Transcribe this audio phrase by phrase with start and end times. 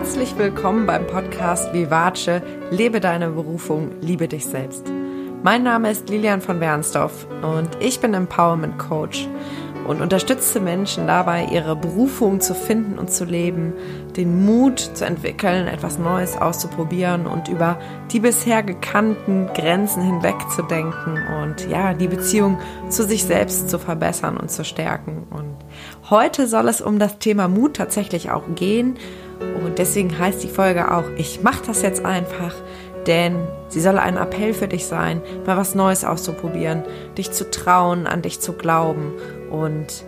[0.00, 2.40] Herzlich willkommen beim Podcast Vivace,
[2.70, 4.90] lebe deine Berufung, liebe dich selbst.
[5.42, 9.28] Mein Name ist Lilian von Wernsdorf und ich bin Empowerment Coach
[9.86, 13.74] und unterstütze Menschen dabei, ihre Berufung zu finden und zu leben,
[14.16, 17.78] den Mut zu entwickeln, etwas Neues auszuprobieren und über
[18.10, 22.58] die bisher gekannten Grenzen hinwegzudenken und ja, die Beziehung
[22.88, 25.26] zu sich selbst zu verbessern und zu stärken.
[25.28, 25.56] Und
[26.08, 28.96] heute soll es um das Thema Mut tatsächlich auch gehen
[29.64, 32.54] und deswegen heißt die Folge auch, ich mache das jetzt einfach,
[33.06, 33.36] denn
[33.68, 36.82] sie soll ein Appell für dich sein, mal was Neues auszuprobieren,
[37.16, 39.12] dich zu trauen, an dich zu glauben
[39.50, 40.04] und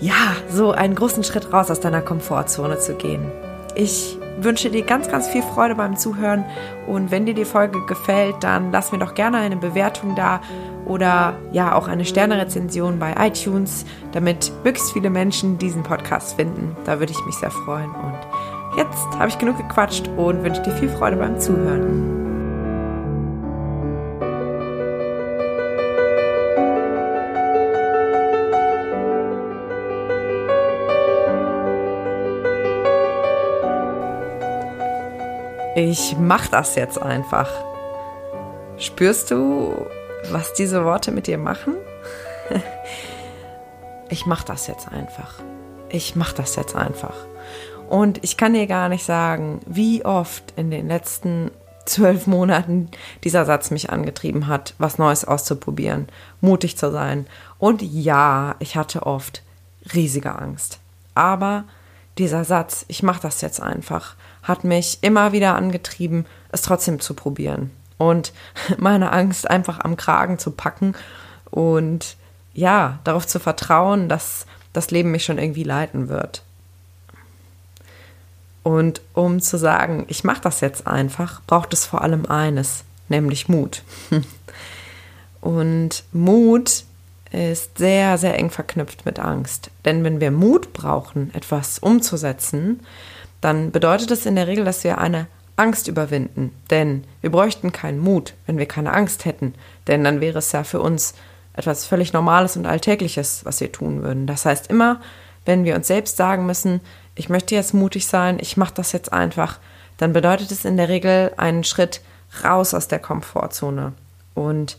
[0.00, 3.30] ja, so einen großen Schritt raus aus deiner Komfortzone zu gehen.
[3.74, 6.44] Ich wünsche dir ganz, ganz viel Freude beim Zuhören
[6.86, 10.40] und wenn dir die Folge gefällt, dann lass mir doch gerne eine Bewertung da
[10.84, 16.76] oder ja auch eine Sternerezension bei iTunes, damit möglichst viele Menschen diesen Podcast finden.
[16.84, 18.18] Da würde ich mich sehr freuen und
[18.76, 22.22] Jetzt habe ich genug gequatscht und wünsche dir viel Freude beim Zuhören.
[35.74, 37.50] Ich mach das jetzt einfach.
[38.78, 39.86] Spürst du,
[40.30, 41.76] was diese Worte mit dir machen?
[44.08, 45.36] Ich mach das jetzt einfach.
[45.88, 47.14] Ich mach das jetzt einfach.
[47.92, 51.50] Und ich kann dir gar nicht sagen, wie oft in den letzten
[51.84, 52.88] zwölf Monaten
[53.22, 56.08] dieser Satz mich angetrieben hat, was Neues auszuprobieren,
[56.40, 57.26] mutig zu sein.
[57.58, 59.42] Und ja, ich hatte oft
[59.92, 60.78] riesige Angst.
[61.14, 61.64] Aber
[62.16, 67.12] dieser Satz, ich mache das jetzt einfach, hat mich immer wieder angetrieben, es trotzdem zu
[67.12, 67.72] probieren.
[67.98, 68.32] Und
[68.78, 70.94] meine Angst einfach am Kragen zu packen
[71.50, 72.16] und
[72.54, 76.42] ja, darauf zu vertrauen, dass das Leben mich schon irgendwie leiten wird.
[78.62, 83.48] Und um zu sagen, ich mache das jetzt einfach, braucht es vor allem eines, nämlich
[83.48, 83.82] Mut.
[85.40, 86.84] Und Mut
[87.32, 89.70] ist sehr, sehr eng verknüpft mit Angst.
[89.84, 92.80] Denn wenn wir Mut brauchen, etwas umzusetzen,
[93.40, 96.54] dann bedeutet es in der Regel, dass wir eine Angst überwinden.
[96.70, 99.54] Denn wir bräuchten keinen Mut, wenn wir keine Angst hätten.
[99.88, 101.14] Denn dann wäre es ja für uns
[101.54, 104.26] etwas völlig Normales und Alltägliches, was wir tun würden.
[104.26, 105.00] Das heißt, immer,
[105.44, 106.80] wenn wir uns selbst sagen müssen,
[107.14, 109.58] ich möchte jetzt mutig sein, ich mache das jetzt einfach,
[109.98, 112.00] dann bedeutet es in der Regel einen Schritt
[112.42, 113.92] raus aus der Komfortzone.
[114.34, 114.76] Und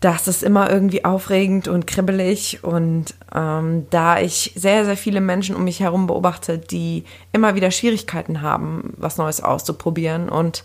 [0.00, 2.62] das ist immer irgendwie aufregend und kribbelig.
[2.62, 7.70] Und ähm, da ich sehr, sehr viele Menschen um mich herum beobachte, die immer wieder
[7.70, 10.64] Schwierigkeiten haben, was Neues auszuprobieren und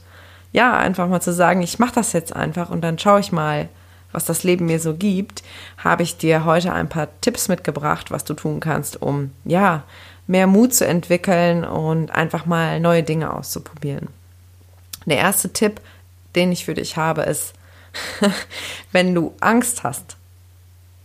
[0.51, 3.69] ja, einfach mal zu sagen, ich mache das jetzt einfach und dann schaue ich mal,
[4.11, 5.41] was das Leben mir so gibt,
[5.79, 9.84] habe ich dir heute ein paar Tipps mitgebracht, was du tun kannst, um ja,
[10.28, 14.07] mehr Mut zu entwickeln und einfach mal neue Dinge auszuprobieren.
[15.06, 15.81] Der erste Tipp,
[16.35, 17.53] den ich für dich habe, ist,
[18.91, 20.16] wenn du Angst hast,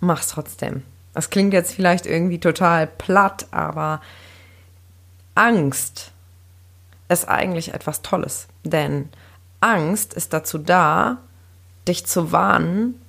[0.01, 0.83] mach's trotzdem.
[1.15, 4.01] Das klingt jetzt vielleicht irgendwie total platt, aber
[5.35, 6.13] Angst
[7.09, 9.09] ist eigentlich etwas Tolles, denn
[9.61, 11.19] Angst ist dazu da,
[11.89, 13.01] dich zu warnen,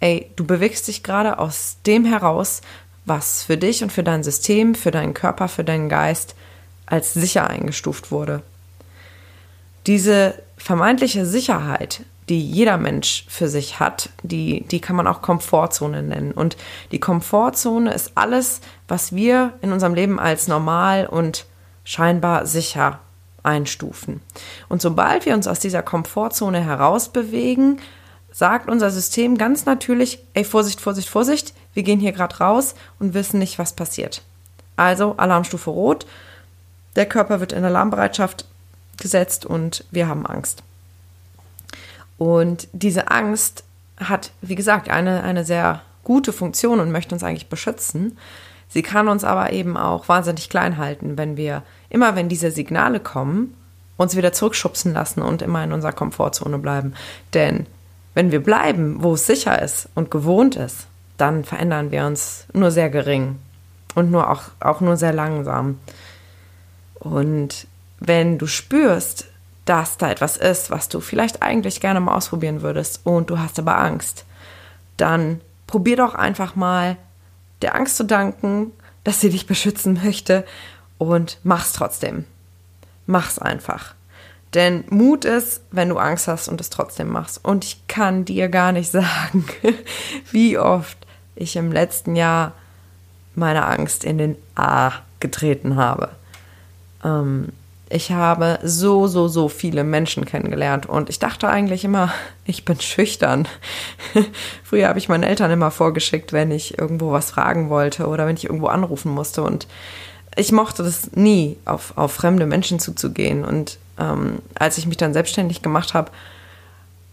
[0.00, 2.60] ey, du bewegst dich gerade aus dem heraus,
[3.04, 6.34] was für dich und für dein System, für deinen Körper, für deinen Geist
[6.86, 8.42] als sicher eingestuft wurde.
[9.86, 16.02] Diese vermeintliche Sicherheit, die jeder Mensch für sich hat, die, die kann man auch Komfortzone
[16.02, 16.32] nennen.
[16.32, 16.56] Und
[16.90, 21.44] die Komfortzone ist alles, was wir in unserem Leben als normal und
[21.84, 23.00] scheinbar sicher
[23.42, 24.22] einstufen.
[24.70, 27.78] Und sobald wir uns aus dieser Komfortzone herausbewegen,
[28.32, 33.14] sagt unser System ganz natürlich, ey, Vorsicht, Vorsicht, Vorsicht, wir gehen hier gerade raus und
[33.14, 34.22] wissen nicht, was passiert.
[34.76, 36.06] Also Alarmstufe Rot,
[36.96, 38.46] der Körper wird in Alarmbereitschaft
[38.96, 40.62] gesetzt und wir haben Angst.
[42.18, 43.64] Und diese Angst
[43.98, 48.18] hat, wie gesagt, eine, eine sehr gute Funktion und möchte uns eigentlich beschützen.
[48.68, 53.00] Sie kann uns aber eben auch wahnsinnig klein halten, wenn wir immer, wenn diese Signale
[53.00, 53.54] kommen,
[53.96, 56.94] uns wieder zurückschubsen lassen und immer in unserer Komfortzone bleiben.
[57.32, 57.66] Denn
[58.14, 62.70] wenn wir bleiben, wo es sicher ist und gewohnt ist, dann verändern wir uns nur
[62.70, 63.38] sehr gering
[63.94, 65.78] und nur auch, auch nur sehr langsam.
[66.94, 67.66] Und
[68.00, 69.26] wenn du spürst,
[69.64, 73.58] dass da etwas ist, was du vielleicht eigentlich gerne mal ausprobieren würdest und du hast
[73.58, 74.24] aber Angst,
[74.96, 76.96] dann probier doch einfach mal
[77.62, 78.72] der Angst zu danken,
[79.04, 80.44] dass sie dich beschützen möchte
[80.98, 82.24] und mach's trotzdem.
[83.06, 83.94] Mach's einfach.
[84.54, 87.44] Denn Mut ist, wenn du Angst hast und es trotzdem machst.
[87.44, 89.44] Und ich kann dir gar nicht sagen,
[90.30, 91.03] wie oft
[91.36, 92.52] ich im letzten Jahr
[93.34, 96.10] meine Angst in den A getreten habe.
[97.04, 97.48] Ähm,
[97.90, 102.12] Ich habe so, so, so viele Menschen kennengelernt und ich dachte eigentlich immer,
[102.44, 103.46] ich bin schüchtern.
[104.64, 108.36] Früher habe ich meinen Eltern immer vorgeschickt, wenn ich irgendwo was fragen wollte oder wenn
[108.36, 109.66] ich irgendwo anrufen musste und
[110.36, 113.44] ich mochte das nie, auf, auf fremde Menschen zuzugehen.
[113.44, 116.10] Und ähm, als ich mich dann selbstständig gemacht habe,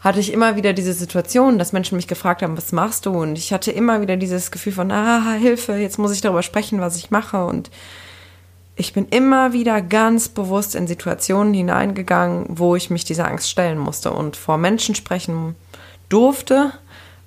[0.01, 3.11] hatte ich immer wieder diese Situation, dass Menschen mich gefragt haben, was machst du?
[3.11, 6.81] Und ich hatte immer wieder dieses Gefühl von, ah, Hilfe, jetzt muss ich darüber sprechen,
[6.81, 7.45] was ich mache.
[7.45, 7.69] Und
[8.75, 13.77] ich bin immer wieder ganz bewusst in Situationen hineingegangen, wo ich mich dieser Angst stellen
[13.77, 15.55] musste und vor Menschen sprechen
[16.09, 16.71] durfte,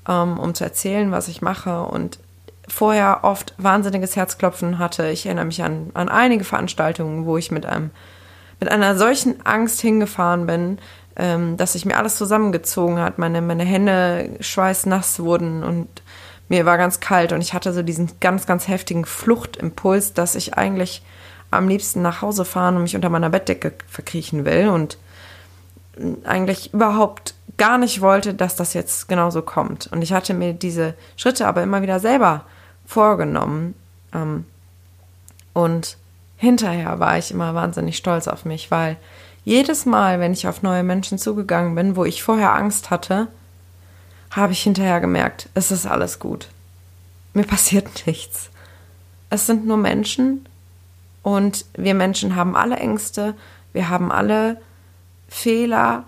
[0.08, 1.84] ähm, um zu erzählen, was ich mache.
[1.84, 2.18] Und
[2.66, 5.10] vorher oft wahnsinniges Herzklopfen hatte.
[5.10, 7.92] Ich erinnere mich an, an einige Veranstaltungen, wo ich mit einem
[8.60, 10.78] mit einer solchen Angst hingefahren bin,
[11.16, 13.18] ähm, dass sich mir alles zusammengezogen hat.
[13.18, 15.88] Meine, meine Hände schweißnass wurden und
[16.48, 20.54] mir war ganz kalt und ich hatte so diesen ganz, ganz heftigen Fluchtimpuls, dass ich
[20.54, 21.02] eigentlich
[21.50, 24.98] am liebsten nach Hause fahren und mich unter meiner Bettdecke verkriechen will und
[26.24, 29.86] eigentlich überhaupt gar nicht wollte, dass das jetzt genauso kommt.
[29.92, 32.44] Und ich hatte mir diese Schritte aber immer wieder selber
[32.84, 33.74] vorgenommen.
[34.12, 34.44] Ähm,
[35.52, 35.96] und
[36.36, 38.96] hinterher war ich immer wahnsinnig stolz auf mich, weil
[39.44, 43.28] jedes Mal, wenn ich auf neue Menschen zugegangen bin, wo ich vorher Angst hatte,
[44.30, 46.48] habe ich hinterher gemerkt, es ist alles gut.
[47.34, 48.50] Mir passiert nichts.
[49.30, 50.46] Es sind nur Menschen
[51.22, 53.34] und wir Menschen haben alle Ängste,
[53.72, 54.60] wir haben alle
[55.28, 56.04] Fehler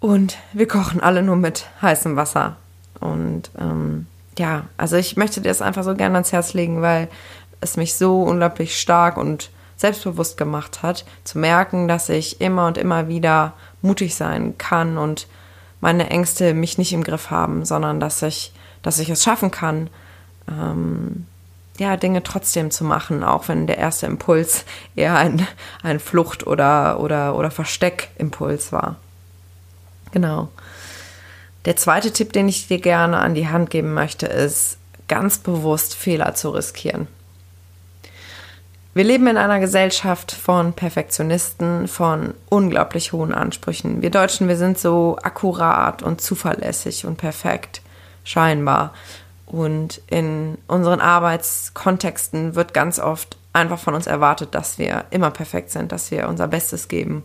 [0.00, 2.56] und wir kochen alle nur mit heißem Wasser.
[3.00, 4.06] Und ähm,
[4.38, 7.08] ja, also ich möchte dir das einfach so gerne ans Herz legen, weil
[7.60, 9.50] es mich so unglaublich stark und
[9.82, 13.52] selbstbewusst gemacht hat, zu merken, dass ich immer und immer wieder
[13.82, 15.26] mutig sein kann und
[15.80, 18.52] meine Ängste mich nicht im Griff haben, sondern dass ich,
[18.82, 19.90] dass ich es schaffen kann,
[20.48, 21.26] ähm,
[21.78, 24.64] ja, Dinge trotzdem zu machen, auch wenn der erste Impuls
[24.96, 25.46] eher ein,
[25.82, 28.96] ein Flucht- oder, oder, oder Versteckimpuls war.
[30.12, 30.48] Genau.
[31.64, 35.94] Der zweite Tipp, den ich dir gerne an die Hand geben möchte, ist, ganz bewusst
[35.94, 37.06] Fehler zu riskieren.
[38.94, 44.02] Wir leben in einer Gesellschaft von Perfektionisten, von unglaublich hohen Ansprüchen.
[44.02, 47.80] Wir Deutschen, wir sind so akkurat und zuverlässig und perfekt,
[48.22, 48.92] scheinbar.
[49.46, 55.70] Und in unseren Arbeitskontexten wird ganz oft einfach von uns erwartet, dass wir immer perfekt
[55.70, 57.24] sind, dass wir unser Bestes geben.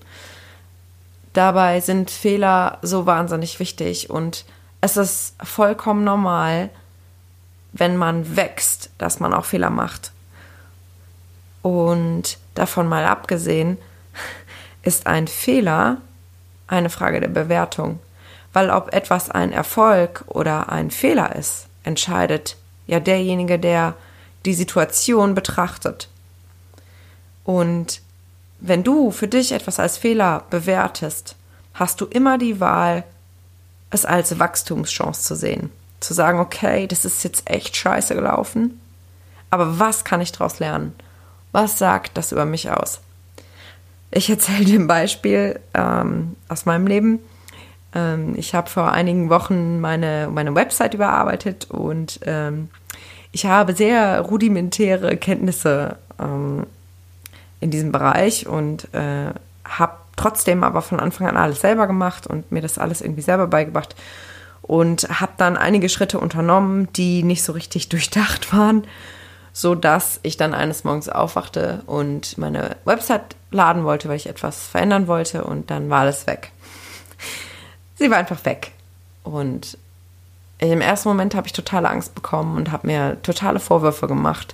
[1.33, 4.45] Dabei sind Fehler so wahnsinnig wichtig und
[4.79, 6.69] es ist vollkommen normal,
[7.73, 10.13] wenn man wächst, dass man auch Fehler macht.
[11.67, 13.77] Und davon mal abgesehen,
[14.83, 15.97] ist ein Fehler
[16.65, 17.99] eine Frage der Bewertung.
[18.53, 22.55] Weil ob etwas ein Erfolg oder ein Fehler ist, entscheidet
[22.87, 23.95] ja derjenige, der
[24.45, 26.07] die Situation betrachtet.
[27.43, 28.01] Und
[28.61, 31.35] wenn du für dich etwas als Fehler bewertest,
[31.73, 33.03] hast du immer die Wahl,
[33.89, 35.69] es als Wachstumschance zu sehen.
[35.99, 38.79] Zu sagen, okay, das ist jetzt echt scheiße gelaufen,
[39.49, 40.93] aber was kann ich daraus lernen?
[41.51, 43.01] Was sagt das über mich aus?
[44.11, 47.19] Ich erzähle dir ein Beispiel ähm, aus meinem Leben.
[47.93, 52.69] Ähm, ich habe vor einigen Wochen meine, meine Website überarbeitet und ähm,
[53.31, 56.65] ich habe sehr rudimentäre Kenntnisse ähm,
[57.59, 59.31] in diesem Bereich und äh,
[59.65, 63.47] habe trotzdem aber von Anfang an alles selber gemacht und mir das alles irgendwie selber
[63.47, 63.95] beigebracht
[64.61, 68.83] und habe dann einige Schritte unternommen, die nicht so richtig durchdacht waren
[69.57, 74.67] so dass ich dann eines Morgens aufwachte und meine Website laden wollte, weil ich etwas
[74.67, 76.51] verändern wollte und dann war alles weg.
[77.95, 78.73] Sie war einfach weg.
[79.23, 79.79] Und
[80.59, 84.53] im ersten Moment habe ich totale Angst bekommen und habe mir totale Vorwürfe gemacht,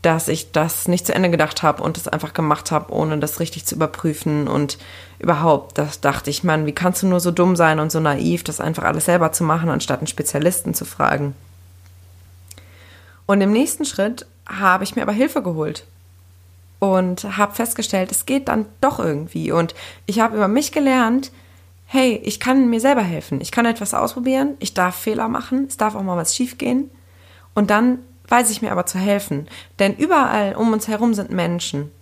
[0.00, 3.40] dass ich das nicht zu Ende gedacht habe und es einfach gemacht habe, ohne das
[3.40, 4.46] richtig zu überprüfen.
[4.46, 4.78] Und
[5.18, 8.44] überhaupt, das dachte ich, Mann, wie kannst du nur so dumm sein und so naiv,
[8.44, 11.34] das einfach alles selber zu machen, anstatt einen Spezialisten zu fragen.
[13.30, 15.86] Und im nächsten Schritt habe ich mir aber Hilfe geholt
[16.80, 19.52] und habe festgestellt, es geht dann doch irgendwie.
[19.52, 19.72] Und
[20.06, 21.30] ich habe über mich gelernt,
[21.86, 23.40] hey, ich kann mir selber helfen.
[23.40, 26.90] Ich kann etwas ausprobieren, ich darf Fehler machen, es darf auch mal was schiefgehen.
[27.54, 29.46] Und dann weiß ich mir aber zu helfen.
[29.78, 31.92] Denn überall um uns herum sind Menschen.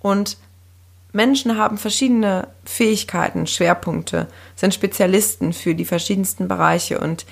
[0.00, 0.36] Und
[1.12, 7.00] Menschen haben verschiedene Fähigkeiten, Schwerpunkte, sind Spezialisten für die verschiedensten Bereiche.
[7.00, 7.24] Und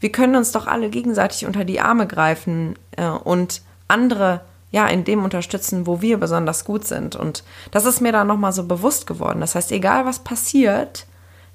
[0.00, 4.40] wir können uns doch alle gegenseitig unter die Arme greifen äh, und andere
[4.72, 7.16] ja in dem unterstützen, wo wir besonders gut sind.
[7.16, 9.40] Und das ist mir dann nochmal so bewusst geworden.
[9.40, 11.06] Das heißt, egal was passiert,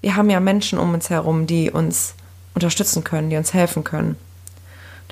[0.02, 2.14] wir haben ja Menschen um uns herum, die uns
[2.54, 4.18] unterstützen können, die uns helfen können.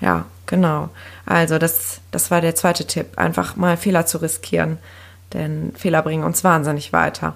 [0.02, 0.90] Ja, genau.
[1.25, 4.78] Also das, das war der zweite Tipp, einfach mal Fehler zu riskieren.
[5.32, 7.36] denn Fehler bringen uns wahnsinnig weiter.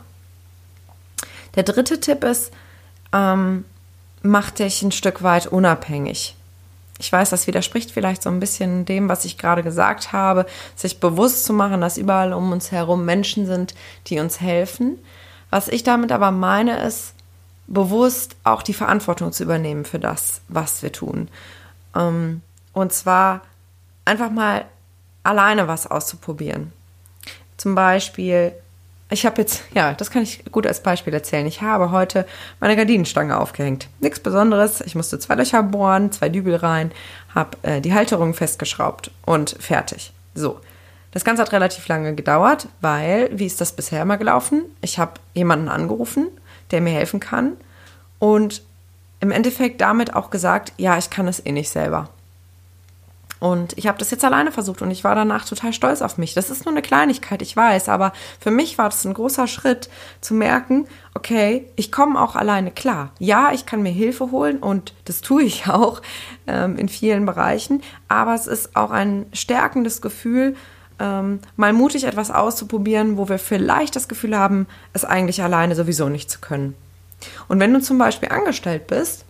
[1.56, 2.52] Der dritte Tipp ist,
[3.14, 3.66] ähm,
[4.28, 6.36] mach dich ein Stück weit unabhängig.
[7.00, 11.00] Ich weiß, das widerspricht vielleicht so ein bisschen dem, was ich gerade gesagt habe, sich
[11.00, 13.76] bewusst zu machen, dass überall um uns herum Menschen sind,
[14.08, 14.98] die uns helfen.
[15.50, 17.14] Was ich damit aber meine, ist,
[17.68, 21.30] bewusst auch die Verantwortung zu übernehmen für das, was wir tun.
[21.96, 22.42] Ähm,
[22.74, 23.42] und zwar
[24.06, 24.66] einfach mal
[25.24, 26.74] alleine was auszuprobieren.
[27.58, 28.54] Zum Beispiel,
[29.10, 31.46] ich habe jetzt, ja, das kann ich gut als Beispiel erzählen.
[31.46, 32.26] Ich habe heute
[32.60, 33.88] meine Gardinenstange aufgehängt.
[34.00, 34.82] Nichts Besonderes.
[34.82, 36.92] Ich musste zwei Löcher bohren, zwei Dübel rein,
[37.34, 40.12] habe äh, die Halterung festgeschraubt und fertig.
[40.36, 40.60] So.
[41.12, 44.64] Das Ganze hat relativ lange gedauert, weil, wie ist das bisher immer gelaufen?
[44.82, 46.28] Ich habe jemanden angerufen,
[46.72, 47.54] der mir helfen kann
[48.20, 48.62] und
[49.20, 52.10] im Endeffekt damit auch gesagt, ja, ich kann es eh nicht selber.
[53.40, 56.34] Und ich habe das jetzt alleine versucht und ich war danach total stolz auf mich.
[56.34, 59.90] Das ist nur eine Kleinigkeit, ich weiß, aber für mich war das ein großer Schritt
[60.22, 63.12] zu merken, okay, ich komme auch alleine klar.
[63.20, 66.02] Ja, ich kann mir Hilfe holen und das tue ich auch
[66.48, 70.56] ähm, in vielen Bereichen, aber es ist auch ein stärkendes Gefühl,
[71.00, 76.10] ähm, mal mutig etwas auszuprobieren, wo wir vielleicht das Gefühl haben, es eigentlich alleine sowieso
[76.10, 76.76] nicht zu können.
[77.48, 79.26] Und wenn du zum Beispiel angestellt bist,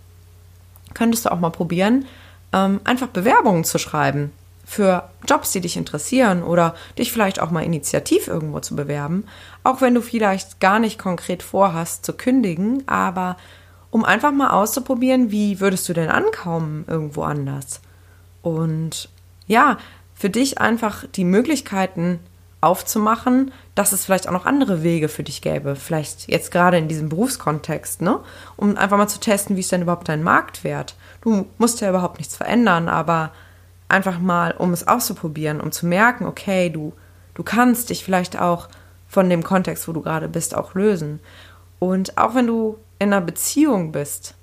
[0.93, 2.05] könntest du auch mal probieren,
[2.53, 4.31] ähm, einfach Bewerbungen zu schreiben
[4.65, 9.25] für Jobs, die dich interessieren oder dich vielleicht auch mal initiativ irgendwo zu bewerben,
[9.63, 13.37] auch wenn du vielleicht gar nicht konkret vorhast zu kündigen, aber
[13.91, 17.79] um einfach mal auszuprobieren, wie würdest du denn ankommen irgendwo anders?
[18.41, 19.09] Und
[19.47, 19.77] ja,
[20.13, 22.19] für dich einfach die Möglichkeiten
[22.59, 25.75] aufzumachen, dass es vielleicht auch noch andere Wege für dich gäbe.
[25.75, 28.19] Vielleicht jetzt gerade in diesem Berufskontext, ne?
[28.55, 30.95] Um einfach mal zu testen, wie ist denn überhaupt dein Marktwert?
[31.21, 33.31] Du musst ja überhaupt nichts verändern, aber
[33.89, 36.93] einfach mal, um es auszuprobieren, um zu merken, okay, du,
[37.35, 38.69] du kannst dich vielleicht auch
[39.07, 41.19] von dem Kontext, wo du gerade bist, auch lösen.
[41.79, 44.33] Und auch wenn du in einer Beziehung bist,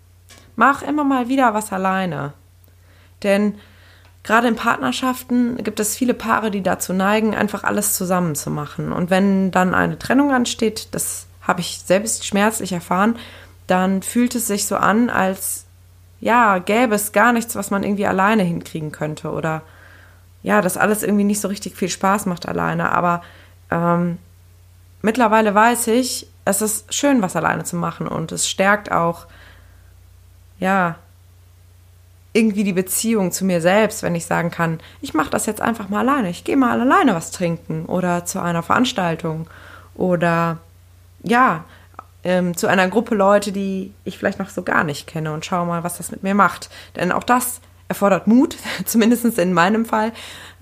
[0.57, 2.33] mach immer mal wieder was alleine.
[3.23, 3.57] Denn
[4.25, 8.91] Gerade in Partnerschaften gibt es viele Paare, die dazu neigen, einfach alles zusammen zu machen.
[8.91, 13.17] Und wenn dann eine Trennung ansteht, das habe ich selbst schmerzlich erfahren,
[13.67, 15.67] dann fühlt es sich so an, als
[16.21, 19.31] ja, gäbe es gar nichts, was man irgendwie alleine hinkriegen könnte.
[19.31, 19.61] Oder
[20.43, 22.93] ja, dass alles irgendwie nicht so richtig viel Spaß macht alleine.
[22.93, 23.23] Aber
[23.71, 24.17] ähm,
[25.03, 29.27] mittlerweile weiß ich, es ist schön, was alleine zu machen und es stärkt auch,
[30.59, 30.97] ja,
[32.35, 35.89] irgendwie die Beziehung zu mir selbst, wenn ich sagen kann, ich mache das jetzt einfach
[35.89, 36.29] mal alleine.
[36.31, 39.47] Ich gehe mal alleine was trinken oder zu einer Veranstaltung
[39.95, 40.59] oder
[41.23, 41.65] ja,
[42.25, 45.67] ähm, zu einer Gruppe Leute, die ich vielleicht noch so gar nicht kenne und schaue
[45.67, 46.71] mal, was das mit mir macht.
[46.97, 50.13] Denn auch das erfordert Mut, zumindest in meinem Fall,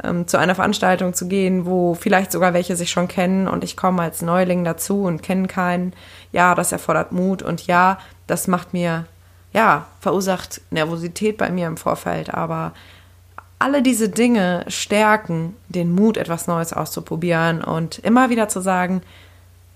[0.05, 3.79] ähm, zu einer Veranstaltung zu gehen, wo vielleicht sogar welche sich schon kennen und ich
[3.79, 5.95] komme als Neuling dazu und kenne keinen.
[6.33, 9.07] Ja, das erfordert Mut und ja, das macht mir
[9.52, 12.73] ja, verursacht Nervosität bei mir im Vorfeld, aber
[13.59, 19.02] alle diese Dinge stärken den Mut, etwas Neues auszuprobieren und immer wieder zu sagen,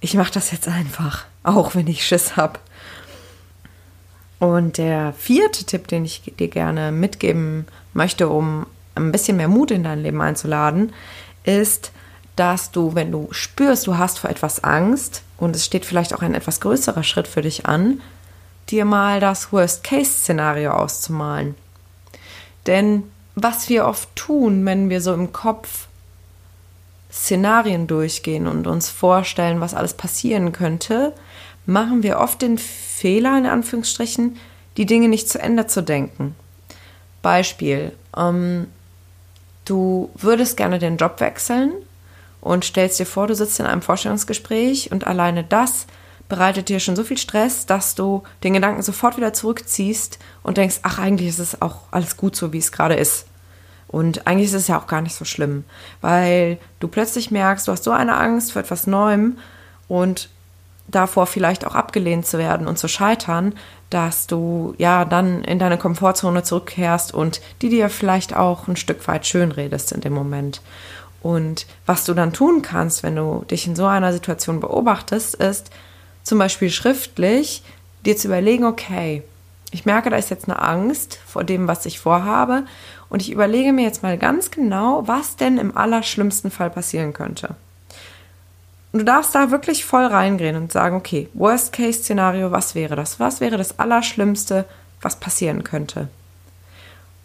[0.00, 2.59] ich mache das jetzt einfach, auch wenn ich Schiss habe.
[4.38, 9.71] Und der vierte Tipp, den ich dir gerne mitgeben möchte, um ein bisschen mehr Mut
[9.71, 10.92] in dein Leben einzuladen,
[11.45, 11.92] ist,
[12.35, 16.23] dass du, wenn du spürst, du hast vor etwas Angst und es steht vielleicht auch
[16.23, 18.00] ein etwas größerer Schritt für dich an,
[18.68, 21.54] dir mal das Worst-Case-Szenario auszumalen.
[22.66, 23.04] Denn
[23.35, 25.87] was wir oft tun, wenn wir so im Kopf
[27.12, 31.12] Szenarien durchgehen und uns vorstellen, was alles passieren könnte,
[31.64, 34.37] machen wir oft den Fehler, in Anführungsstrichen,
[34.76, 36.35] die Dinge nicht zu Ende zu denken.
[37.23, 38.68] Beispiel, ähm,
[39.64, 41.73] du würdest gerne den Job wechseln
[42.40, 45.87] und stellst dir vor, du sitzt in einem Vorstellungsgespräch und alleine das
[46.28, 50.80] bereitet dir schon so viel Stress, dass du den Gedanken sofort wieder zurückziehst und denkst,
[50.83, 53.26] ach, eigentlich ist es auch alles gut so, wie es gerade ist.
[53.88, 55.64] Und eigentlich ist es ja auch gar nicht so schlimm,
[56.00, 59.38] weil du plötzlich merkst, du hast so eine Angst vor etwas Neuem
[59.87, 60.28] und
[60.88, 63.54] davor vielleicht auch abgelehnt zu werden und zu scheitern,
[63.90, 69.06] dass du ja dann in deine Komfortzone zurückkehrst und die dir vielleicht auch ein Stück
[69.06, 70.61] weit schön redest in dem Moment.
[71.23, 75.71] Und was du dann tun kannst, wenn du dich in so einer Situation beobachtest, ist,
[76.26, 77.62] zum Beispiel schriftlich,
[78.04, 79.23] dir zu überlegen, okay,
[79.71, 82.64] ich merke, da ist jetzt eine Angst vor dem, was ich vorhabe
[83.09, 87.54] und ich überlege mir jetzt mal ganz genau, was denn im allerschlimmsten Fall passieren könnte.
[88.90, 93.21] Und du darfst da wirklich voll reingehen und sagen, okay, Worst-Case-Szenario, was wäre das?
[93.21, 94.64] Was wäre das Allerschlimmste,
[95.00, 96.09] was passieren könnte?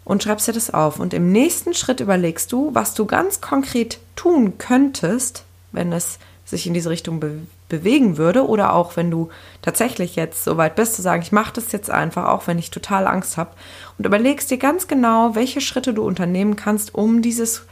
[0.04, 1.00] Und schreibst dir das auf.
[1.00, 5.42] Und im nächsten Schritt überlegst du, was du ganz konkret tun könntest,
[5.72, 7.40] wenn es sich in diese Richtung be
[7.72, 9.30] bewegen würde oder auch wenn du
[9.62, 12.70] tatsächlich jetzt so weit bist zu sagen, ich mache das jetzt einfach, auch wenn ich
[12.70, 13.52] total Angst habe
[13.96, 17.62] und überlegst dir ganz genau, welche Schritte du unternehmen kannst, um dieses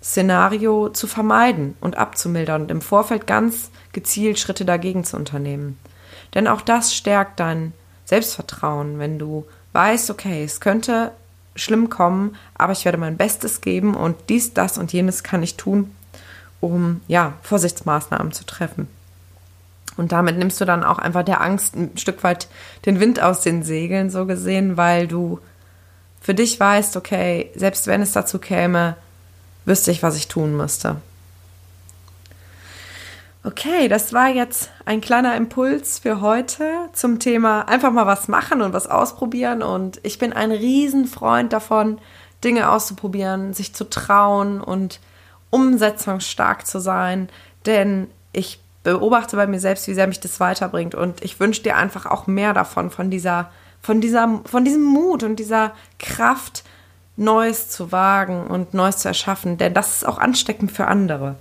[0.00, 5.76] Szenario zu vermeiden und abzumildern und im Vorfeld ganz gezielt Schritte dagegen zu unternehmen.
[6.34, 7.72] Denn auch das stärkt dein
[8.04, 11.10] Selbstvertrauen, wenn du weißt, okay, es könnte
[11.56, 15.56] schlimm kommen, aber ich werde mein Bestes geben und dies, das und jenes kann ich
[15.56, 15.90] tun,
[16.60, 18.86] um ja, Vorsichtsmaßnahmen zu treffen.
[19.96, 22.48] Und damit nimmst du dann auch einfach der Angst ein Stück weit
[22.86, 25.38] den Wind aus den Segeln, so gesehen, weil du
[26.20, 28.96] für dich weißt, okay, selbst wenn es dazu käme,
[29.64, 30.96] wüsste ich, was ich tun müsste.
[33.44, 38.62] Okay, das war jetzt ein kleiner Impuls für heute zum Thema einfach mal was machen
[38.62, 39.62] und was ausprobieren.
[39.62, 41.98] Und ich bin ein Riesenfreund davon,
[42.44, 45.00] Dinge auszuprobieren, sich zu trauen und
[45.50, 47.28] umsetzungsstark zu sein,
[47.66, 51.76] denn ich beobachte bei mir selbst, wie sehr mich das weiterbringt und ich wünsche dir
[51.76, 56.64] einfach auch mehr davon, von dieser, von dieser, von diesem Mut und dieser Kraft,
[57.16, 61.36] Neues zu wagen und Neues zu erschaffen, denn das ist auch ansteckend für andere.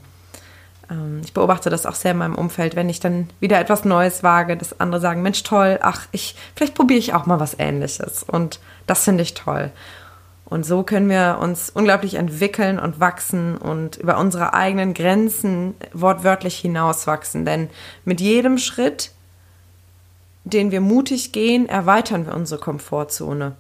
[0.90, 4.22] Ähm, ich beobachte das auch sehr in meinem Umfeld, wenn ich dann wieder etwas Neues
[4.22, 8.24] wage, dass andere sagen, Mensch, toll, ach, ich, vielleicht probiere ich auch mal was ähnliches
[8.24, 9.72] und das finde ich toll.
[10.52, 16.58] Und so können wir uns unglaublich entwickeln und wachsen und über unsere eigenen Grenzen wortwörtlich
[16.58, 17.46] hinauswachsen.
[17.46, 17.70] Denn
[18.04, 19.12] mit jedem Schritt,
[20.44, 23.56] den wir mutig gehen, erweitern wir unsere Komfortzone.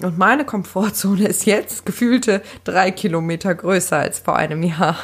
[0.00, 4.96] Und meine Komfortzone ist jetzt gefühlte drei Kilometer größer als vor einem Jahr.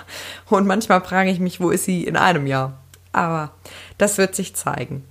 [0.48, 2.78] Und manchmal frage ich mich, wo ist sie in einem Jahr?
[3.10, 3.50] Aber
[3.98, 5.02] das wird sich zeigen.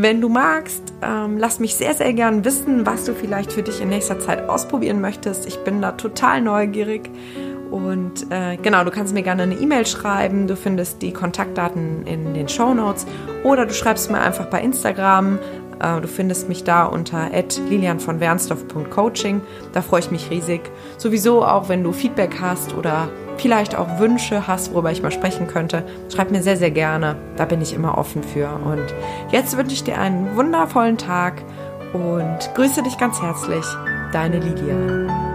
[0.00, 3.80] Wenn du magst, ähm, lass mich sehr, sehr gern wissen, was du vielleicht für dich
[3.80, 5.44] in nächster Zeit ausprobieren möchtest.
[5.44, 7.10] Ich bin da total neugierig.
[7.72, 10.46] Und äh, genau, du kannst mir gerne eine E-Mail schreiben.
[10.46, 13.06] Du findest die Kontaktdaten in den Show Notes.
[13.42, 15.40] Oder du schreibst mir einfach bei Instagram.
[15.80, 17.30] Äh, du findest mich da unter
[17.68, 19.40] lilian von Wernsdorf.coaching.
[19.72, 20.60] Da freue ich mich riesig.
[20.96, 23.08] Sowieso auch, wenn du Feedback hast oder
[23.40, 27.16] vielleicht auch Wünsche hast, worüber ich mal sprechen könnte, schreib mir sehr, sehr gerne.
[27.36, 28.48] Da bin ich immer offen für.
[28.48, 28.94] Und
[29.30, 31.42] jetzt wünsche ich dir einen wundervollen Tag
[31.92, 33.64] und grüße dich ganz herzlich.
[34.12, 35.27] Deine Lydia.